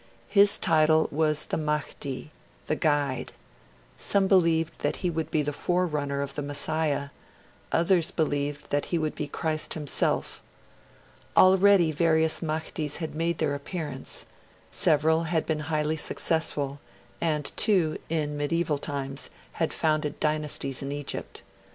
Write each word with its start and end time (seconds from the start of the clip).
His 0.29 0.57
title 0.57 1.07
was 1.11 1.43
the 1.43 1.57
Mahdi, 1.57 2.31
the 2.65 2.75
guide; 2.75 3.33
some 3.99 4.25
believed 4.25 4.79
that 4.79 4.95
he 5.05 5.11
would 5.11 5.29
be 5.29 5.43
the 5.43 5.53
forerunner 5.53 6.23
of 6.23 6.33
the 6.33 6.41
Messiah; 6.41 7.09
others 7.71 8.09
believed 8.09 8.71
that 8.71 8.85
he 8.85 8.97
would 8.97 9.13
be 9.13 9.27
Christ 9.27 9.75
himself. 9.75 10.41
Already 11.37 11.91
various 11.91 12.41
Mahdis 12.41 12.95
had 12.95 13.13
made 13.13 13.37
their 13.37 13.53
appearance; 13.53 14.25
several 14.71 15.25
had 15.25 15.45
been 15.45 15.59
highly 15.69 15.97
successful, 15.97 16.79
and 17.21 17.55
two, 17.55 17.99
in 18.09 18.35
medieval 18.35 18.79
times, 18.79 19.29
had 19.61 19.71
founded 19.71 20.19
dynasties 20.19 20.81
in 20.81 20.91
Egypt. 20.91 21.43